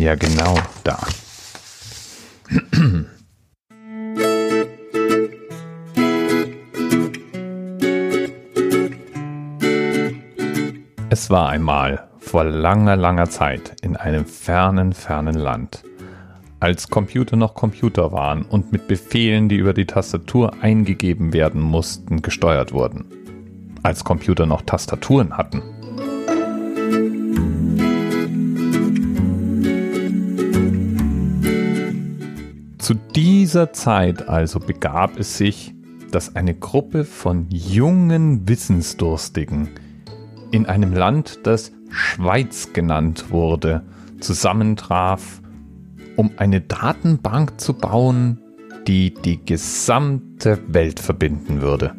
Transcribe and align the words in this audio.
Ja, 0.00 0.14
genau 0.14 0.54
da. 0.82 0.98
Es 11.10 11.28
war 11.28 11.50
einmal 11.50 12.08
vor 12.18 12.44
langer, 12.44 12.96
langer 12.96 13.28
Zeit 13.28 13.76
in 13.82 13.94
einem 13.94 14.24
fernen, 14.24 14.94
fernen 14.94 15.34
Land, 15.34 15.84
als 16.60 16.88
Computer 16.88 17.36
noch 17.36 17.52
Computer 17.52 18.10
waren 18.10 18.46
und 18.46 18.72
mit 18.72 18.88
Befehlen, 18.88 19.50
die 19.50 19.56
über 19.56 19.74
die 19.74 19.84
Tastatur 19.84 20.62
eingegeben 20.62 21.34
werden 21.34 21.60
mussten, 21.60 22.22
gesteuert 22.22 22.72
wurden. 22.72 23.04
Als 23.82 24.02
Computer 24.02 24.46
noch 24.46 24.62
Tastaturen 24.62 25.36
hatten. 25.36 25.62
Zu 32.90 32.96
dieser 33.14 33.72
Zeit 33.72 34.28
also 34.28 34.58
begab 34.58 35.16
es 35.16 35.38
sich, 35.38 35.72
dass 36.10 36.34
eine 36.34 36.56
Gruppe 36.56 37.04
von 37.04 37.46
jungen 37.48 38.48
Wissensdurstigen 38.48 39.68
in 40.50 40.66
einem 40.66 40.92
Land, 40.92 41.38
das 41.44 41.70
Schweiz 41.90 42.72
genannt 42.72 43.30
wurde, 43.30 43.84
zusammentraf, 44.18 45.40
um 46.16 46.32
eine 46.36 46.62
Datenbank 46.62 47.60
zu 47.60 47.74
bauen, 47.74 48.40
die 48.88 49.14
die 49.14 49.38
gesamte 49.44 50.58
Welt 50.66 50.98
verbinden 50.98 51.62
würde. 51.62 51.94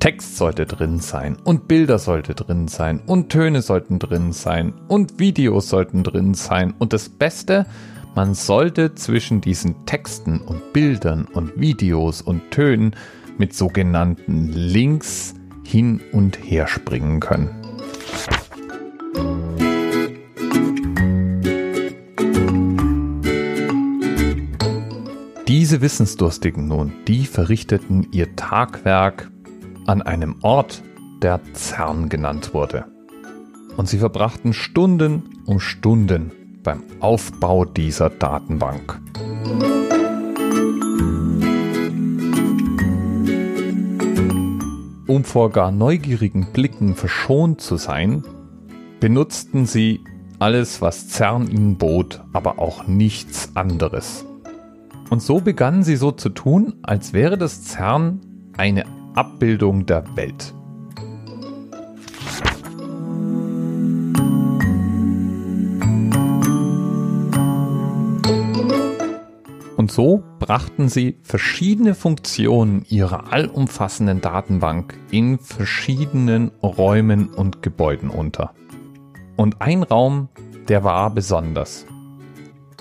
Text 0.00 0.38
sollte 0.38 0.64
drin 0.64 0.98
sein 0.98 1.36
und 1.44 1.68
Bilder 1.68 1.98
sollte 1.98 2.34
drin 2.34 2.68
sein 2.68 3.00
und 3.04 3.28
Töne 3.28 3.60
sollten 3.60 3.98
drin 3.98 4.32
sein 4.32 4.72
und 4.88 5.18
Videos 5.18 5.68
sollten 5.68 6.02
drin 6.02 6.32
sein 6.32 6.72
und 6.78 6.94
das 6.94 7.10
Beste, 7.10 7.66
man 8.14 8.32
sollte 8.32 8.94
zwischen 8.94 9.42
diesen 9.42 9.84
Texten 9.84 10.40
und 10.40 10.72
Bildern 10.72 11.26
und 11.26 11.60
Videos 11.60 12.22
und 12.22 12.50
Tönen 12.50 12.96
mit 13.36 13.52
sogenannten 13.54 14.50
Links 14.50 15.34
hin 15.64 16.00
und 16.12 16.42
her 16.42 16.66
springen 16.66 17.20
können. 17.20 17.50
Diese 25.46 25.82
Wissensdurstigen 25.82 26.66
nun, 26.68 26.94
die 27.06 27.26
verrichteten 27.26 28.08
ihr 28.12 28.34
Tagwerk 28.34 29.30
an 29.90 30.02
einem 30.02 30.36
Ort, 30.42 30.84
der 31.20 31.40
CERN 31.52 32.08
genannt 32.08 32.54
wurde. 32.54 32.84
Und 33.76 33.88
sie 33.88 33.98
verbrachten 33.98 34.52
Stunden 34.52 35.42
um 35.46 35.58
Stunden 35.58 36.60
beim 36.62 36.84
Aufbau 37.00 37.64
dieser 37.64 38.08
Datenbank. 38.08 39.00
Um 45.08 45.24
vor 45.24 45.50
gar 45.50 45.72
neugierigen 45.72 46.52
Blicken 46.52 46.94
verschont 46.94 47.60
zu 47.60 47.76
sein, 47.76 48.22
benutzten 49.00 49.66
sie 49.66 50.04
alles, 50.38 50.80
was 50.80 51.08
CERN 51.08 51.50
ihnen 51.50 51.78
bot, 51.78 52.22
aber 52.32 52.60
auch 52.60 52.86
nichts 52.86 53.56
anderes. 53.56 54.24
Und 55.10 55.20
so 55.20 55.40
begannen 55.40 55.82
sie 55.82 55.96
so 55.96 56.12
zu 56.12 56.28
tun, 56.28 56.74
als 56.82 57.12
wäre 57.12 57.36
das 57.36 57.64
CERN 57.64 58.20
eine 58.56 58.84
Abbildung 59.14 59.86
der 59.86 60.04
Welt. 60.16 60.54
Und 69.76 69.90
so 69.90 70.22
brachten 70.38 70.88
sie 70.88 71.16
verschiedene 71.22 71.94
Funktionen 71.94 72.84
ihrer 72.88 73.32
allumfassenden 73.32 74.20
Datenbank 74.20 74.94
in 75.10 75.38
verschiedenen 75.38 76.50
Räumen 76.62 77.28
und 77.30 77.62
Gebäuden 77.62 78.10
unter. 78.10 78.52
Und 79.36 79.62
ein 79.62 79.82
Raum, 79.82 80.28
der 80.68 80.84
war 80.84 81.08
besonders. 81.14 81.86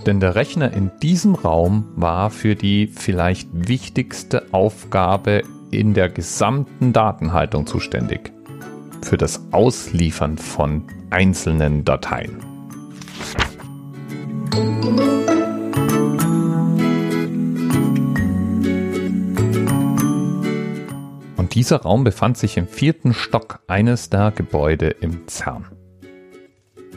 Denn 0.06 0.20
der 0.20 0.36
Rechner 0.36 0.74
in 0.74 0.92
diesem 1.02 1.36
Raum 1.36 1.86
war 1.96 2.30
für 2.30 2.56
die 2.56 2.88
vielleicht 2.88 3.50
wichtigste 3.54 4.48
Aufgabe 4.52 5.44
in 5.72 5.94
der 5.94 6.10
gesamten 6.10 6.94
Datenhaltung 6.94 7.66
zuständig. 7.66 8.32
Für 9.02 9.18
das 9.18 9.42
Ausliefern 9.52 10.38
von 10.38 10.84
einzelnen 11.10 11.86
Dateien. 11.86 12.50
Dieser 21.60 21.82
Raum 21.82 22.06
befand 22.06 22.38
sich 22.38 22.56
im 22.56 22.70
vierten 22.70 23.14
Stock 23.14 23.60
eines 23.68 24.10
der 24.10 24.32
Gebäude 24.32 24.88
im 25.02 25.28
CERN. 25.28 25.66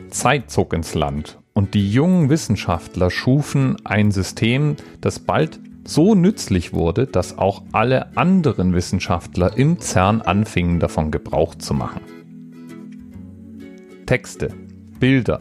Zeit 0.08 0.52
zog 0.52 0.72
ins 0.72 0.94
Land 0.94 1.40
und 1.52 1.74
die 1.74 1.90
jungen 1.90 2.30
Wissenschaftler 2.30 3.10
schufen 3.10 3.76
ein 3.84 4.12
System, 4.12 4.76
das 5.00 5.18
bald 5.18 5.58
so 5.84 6.14
nützlich 6.14 6.72
wurde, 6.72 7.06
dass 7.06 7.38
auch 7.38 7.62
alle 7.72 8.16
anderen 8.16 8.74
Wissenschaftler 8.74 9.56
im 9.56 9.80
CERN 9.80 10.22
anfingen 10.22 10.80
davon 10.80 11.10
Gebrauch 11.10 11.54
zu 11.54 11.74
machen. 11.74 12.00
Texte, 14.06 14.50
Bilder, 15.00 15.40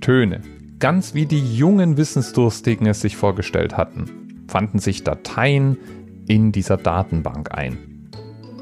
Töne, 0.00 0.40
ganz 0.78 1.14
wie 1.14 1.26
die 1.26 1.56
jungen 1.56 1.96
Wissensdurstigen 1.96 2.86
es 2.86 3.00
sich 3.00 3.16
vorgestellt 3.16 3.76
hatten, 3.76 4.44
fanden 4.48 4.78
sich 4.78 5.04
Dateien 5.04 5.78
in 6.26 6.52
dieser 6.52 6.76
Datenbank 6.76 7.52
ein. 7.52 7.78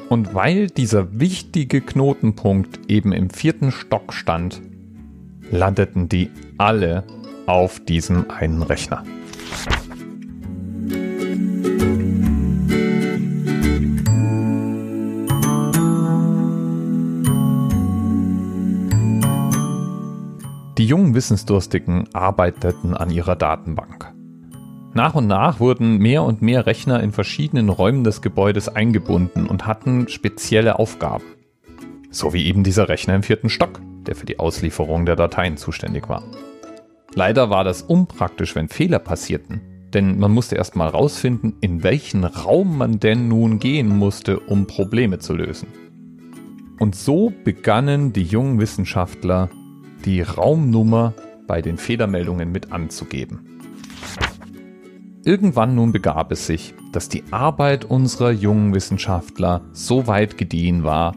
Und 0.09 0.35
weil 0.35 0.67
dieser 0.67 1.21
wichtige 1.21 1.81
Knotenpunkt 1.81 2.91
eben 2.91 3.13
im 3.13 3.31
vierten 3.31 3.71
Stock 3.71 4.13
stand, 4.13 4.61
landeten 5.51 6.09
die 6.09 6.31
alle 6.59 7.05
auf 7.47 7.81
diesem 7.81 8.31
einen 8.31 8.63
Rechner. 8.63 9.05
Jungen 20.91 21.15
Wissensdurstigen 21.15 22.13
arbeiteten 22.13 22.95
an 22.95 23.11
ihrer 23.11 23.37
Datenbank. 23.37 24.13
Nach 24.93 25.15
und 25.15 25.29
nach 25.29 25.61
wurden 25.61 25.99
mehr 25.99 26.25
und 26.25 26.43
mehr 26.43 26.67
Rechner 26.67 27.01
in 27.01 27.13
verschiedenen 27.13 27.69
Räumen 27.69 28.03
des 28.03 28.23
Gebäudes 28.23 28.69
eingebunden 28.69 29.47
und 29.47 29.69
hatten 29.69 30.09
spezielle 30.09 30.81
Aufgaben. 30.81 31.25
So 32.11 32.33
wie 32.33 32.47
eben 32.47 32.65
dieser 32.65 32.89
Rechner 32.89 33.15
im 33.15 33.23
vierten 33.23 33.51
Stock, 33.51 33.81
der 34.05 34.17
für 34.17 34.27
die 34.27 34.41
Auslieferung 34.41 35.07
der 35.07 35.15
Dateien 35.15 35.57
zuständig 35.57 36.09
war. 36.09 36.25
Leider 37.15 37.51
war 37.51 37.63
das 37.63 37.83
unpraktisch, 37.83 38.57
wenn 38.57 38.69
Fehler 38.69 38.99
passierten, 38.99 39.61
denn 39.95 40.19
man 40.19 40.33
musste 40.33 40.57
erstmal 40.57 40.89
rausfinden, 40.89 41.55
in 41.61 41.85
welchen 41.85 42.25
Raum 42.25 42.79
man 42.79 42.99
denn 42.99 43.29
nun 43.29 43.61
gehen 43.61 43.97
musste, 43.97 44.41
um 44.41 44.67
Probleme 44.67 45.21
zu 45.21 45.35
lösen. 45.35 45.69
Und 46.81 46.97
so 46.97 47.33
begannen 47.45 48.13
die 48.13 48.25
jungen 48.25 48.59
Wissenschaftler, 48.59 49.51
die 50.05 50.23
Raumnummer 50.23 51.15
bei 51.47 51.63
den 51.63 51.79
Fehlermeldungen 51.79 52.53
mit 52.53 52.73
anzugeben. 52.73 53.41
Irgendwann 55.25 55.75
nun 55.75 55.93
begab 55.93 56.33
es 56.33 56.47
sich, 56.47 56.75
dass 56.93 57.09
die 57.09 57.25
Arbeit 57.31 57.85
unserer 57.85 58.31
jungen 58.31 58.75
Wissenschaftler 58.75 59.63
so 59.73 60.07
weit 60.07 60.39
gediehen 60.39 60.83
war, 60.83 61.15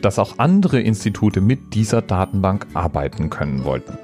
dass 0.00 0.18
auch 0.18 0.38
andere 0.38 0.80
Institute 0.80 1.40
mit 1.40 1.74
dieser 1.74 2.00
Datenbank 2.00 2.66
arbeiten 2.74 3.28
können 3.28 3.64
wollten. 3.64 3.98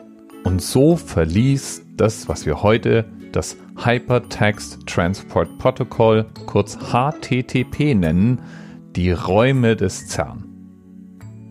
Und 0.45 0.61
so 0.61 0.97
verließ 0.97 1.83
das, 1.97 2.29
was 2.29 2.45
wir 2.45 2.63
heute 2.63 3.07
das 3.33 3.57
Hypertext 3.83 4.87
Transport 4.87 5.59
Protocol, 5.59 6.27
kurz 6.47 6.77
HTTP 6.77 7.95
nennen, 7.95 8.43
die 8.97 9.13
Räume 9.13 9.77
des 9.77 10.09
CERN. 10.09 10.45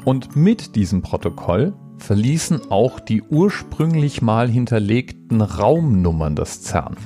Und 0.05 0.35
mit 0.35 0.75
diesem 0.75 1.01
Protokoll 1.01 1.73
verließen 2.01 2.71
auch 2.71 2.99
die 2.99 3.21
ursprünglich 3.21 4.21
mal 4.21 4.49
hinterlegten 4.49 5.41
Raumnummern 5.41 6.35
des 6.35 6.63
CERN. 6.63 6.97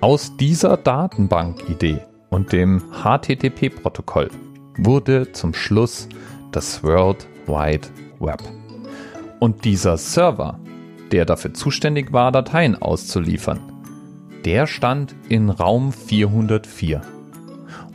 Aus 0.00 0.36
dieser 0.36 0.76
Datenbankidee 0.76 2.00
und 2.30 2.52
dem 2.52 2.82
HTTP-Protokoll 2.92 4.30
wurde 4.78 5.32
zum 5.32 5.52
Schluss 5.52 6.08
das 6.52 6.82
World 6.84 7.26
Wide 7.46 7.88
Web. 8.20 8.42
Und 9.40 9.64
dieser 9.64 9.96
Server, 9.96 10.60
der 11.10 11.24
dafür 11.24 11.54
zuständig 11.54 12.12
war, 12.12 12.30
Dateien 12.30 12.80
auszuliefern. 12.80 13.75
Der 14.46 14.68
stand 14.68 15.16
in 15.28 15.50
Raum 15.50 15.92
404. 15.92 17.02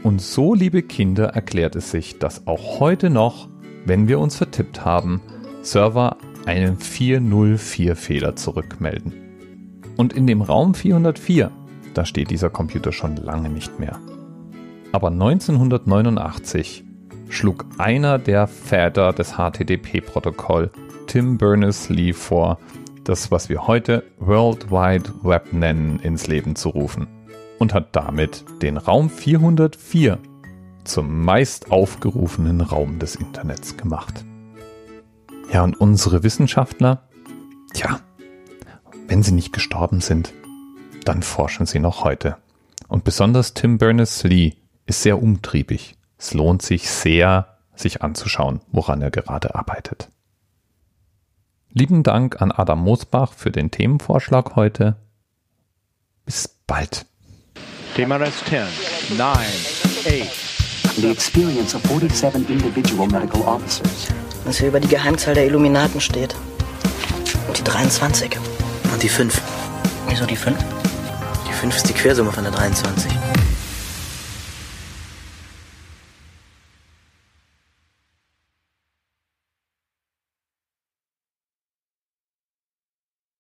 Und 0.04 0.22
so, 0.22 0.54
liebe 0.54 0.82
Kinder, 0.82 1.28
erklärt 1.28 1.78
es 1.78 1.92
sich, 1.92 2.20
dass 2.20 2.46
auch 2.46 2.82
heute 2.82 3.10
noch, 3.10 3.48
wenn 3.86 4.10
wir 4.10 4.20
uns 4.20 4.36
vertippt 4.36 4.84
haben, 4.84 5.22
Server 5.62 6.18
einen 6.46 6.78
404-Fehler 6.78 8.36
zurückmelden. 8.36 9.14
Und 9.96 10.12
in 10.12 10.28
dem 10.28 10.42
Raum 10.42 10.74
404, 10.74 11.52
da 11.94 12.04
steht 12.04 12.30
dieser 12.30 12.50
Computer 12.50 12.92
schon 12.92 13.16
lange 13.16 13.48
nicht 13.48 13.80
mehr. 13.80 13.98
Aber 14.92 15.08
1989 15.08 16.84
schlug 17.30 17.66
einer 17.78 18.20
der 18.20 18.48
Väter 18.48 19.14
des 19.14 19.38
HTTP-Protokoll, 19.38 20.70
Tim 21.08 21.38
Berners-Lee, 21.38 22.12
vor, 22.12 22.60
das, 23.04 23.32
was 23.32 23.50
wir 23.50 23.68
heute 23.68 24.04
World 24.20 24.72
Wide 24.72 25.12
Web 25.24 25.54
nennen, 25.54 26.00
ins 26.00 26.28
Leben 26.28 26.56
zu 26.56 26.70
rufen 26.70 27.08
und 27.60 27.74
hat 27.74 27.96
damit 27.96 28.46
den 28.62 28.78
Raum 28.78 29.10
404 29.10 30.20
zum 30.84 31.24
meist 31.24 31.72
aufgerufenen 31.72 32.62
Raum 32.62 33.00
des 33.00 33.16
Internets 33.16 33.78
gemacht. 33.78 34.26
Ja, 35.52 35.64
und 35.64 35.80
unsere 35.80 36.24
Wissenschaftler, 36.24 37.08
tja, 37.74 38.00
wenn 39.08 39.22
sie 39.22 39.34
nicht 39.34 39.54
gestorben 39.54 40.02
sind, 40.02 40.34
dann 41.06 41.24
forschen 41.24 41.66
sie 41.66 41.80
noch 41.80 42.04
heute. 42.04 42.38
Und 42.88 43.04
besonders 43.04 43.54
Tim 43.54 43.78
Berners-Lee 43.78 44.54
ist 44.86 45.04
sehr 45.04 45.22
umtriebig. 45.22 45.98
Es 46.18 46.34
lohnt 46.34 46.62
sich 46.62 46.90
sehr, 46.90 47.58
sich 47.76 48.02
anzuschauen, 48.02 48.62
woran 48.72 49.02
er 49.02 49.12
gerade 49.12 49.56
arbeitet. 49.56 50.10
Lieben 51.74 52.04
Dank 52.04 52.42
an 52.42 52.52
Adam 52.52 52.84
Mosbach 52.84 53.32
für 53.32 53.50
den 53.50 53.72
Themenvorschlag 53.72 54.58
heute. 54.58 54.98
Bis 56.26 56.50
bald. 56.68 57.06
TMRS 57.96 58.44
10, 58.50 58.64
9, 59.18 59.38
8. 59.38 60.98
The 60.98 61.10
experience 61.10 61.74
of 61.74 61.82
47 61.84 62.50
individual 62.50 63.08
medical 63.08 63.42
officers. 63.44 64.10
Was 64.44 64.58
hier 64.58 64.68
über 64.68 64.82
die 64.82 64.90
Geheimzahl 64.90 65.34
der 65.34 65.46
Illuminaten 65.46 66.02
steht. 66.02 66.36
Und 67.48 67.58
die 67.58 67.64
23. 67.64 68.38
Und 68.92 69.02
die 69.02 69.08
5. 69.08 69.42
Wieso 70.10 70.26
die 70.26 70.36
5? 70.36 70.58
Die 71.48 71.54
5 71.54 71.78
ist 71.78 71.88
die 71.88 71.94
Quersumme 71.94 72.34
von 72.34 72.44
der 72.44 72.52
23. 72.52 73.14